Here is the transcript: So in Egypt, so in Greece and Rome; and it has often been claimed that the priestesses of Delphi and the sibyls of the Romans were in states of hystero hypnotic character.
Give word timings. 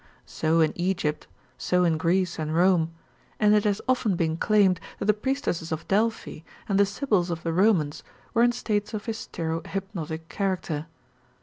So 0.25 0.61
in 0.61 0.71
Egypt, 0.75 1.27
so 1.59 1.83
in 1.83 1.99
Greece 1.99 2.39
and 2.39 2.55
Rome; 2.55 2.91
and 3.39 3.53
it 3.53 3.65
has 3.65 3.79
often 3.87 4.15
been 4.15 4.35
claimed 4.35 4.79
that 4.97 5.05
the 5.05 5.13
priestesses 5.13 5.71
of 5.71 5.87
Delphi 5.87 6.39
and 6.67 6.79
the 6.79 6.87
sibyls 6.87 7.29
of 7.29 7.43
the 7.43 7.53
Romans 7.53 8.01
were 8.33 8.41
in 8.41 8.51
states 8.51 8.95
of 8.95 9.05
hystero 9.05 9.63
hypnotic 9.67 10.27
character. 10.27 10.87